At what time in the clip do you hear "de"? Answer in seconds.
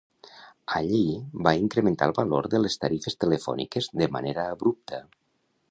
2.55-2.63, 4.03-4.09